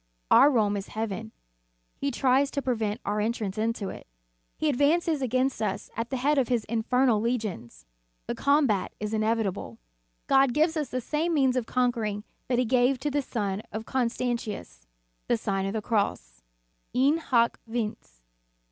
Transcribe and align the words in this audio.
Our 0.31 0.49
Rome 0.49 0.77
is 0.77 0.87
heaven; 0.87 1.31
he 1.95 2.09
tries 2.09 2.49
to 2.49 2.61
prevent 2.63 2.99
our 3.05 3.19
entrance 3.21 3.55
into 3.55 3.89
it. 3.89 4.07
He 4.57 4.67
advances 4.67 5.21
against 5.21 5.61
us 5.61 5.91
at 5.95 6.09
the 6.09 6.17
head 6.17 6.39
of 6.39 6.47
his 6.47 6.65
infernal 6.65 7.21
legions. 7.21 7.85
The 8.25 8.33
combat 8.33 8.93
is 8.99 9.13
inevitable. 9.13 9.77
God 10.25 10.55
gives 10.55 10.75
us 10.75 10.89
the 10.89 11.01
same 11.01 11.35
means 11.35 11.55
of 11.55 11.67
conquering 11.67 12.23
that 12.47 12.57
He 12.57 12.65
gave 12.65 12.97
to 13.01 13.11
the 13.11 13.21
son 13.21 13.61
of 13.71 13.85
Constantius; 13.85 14.87
the 15.27 15.37
Sign 15.37 15.67
of 15.67 15.73
the 15.73 15.83
Cross; 15.83 16.41
In 16.95 17.17
hoc 17.19 17.59
vince. 17.67 18.23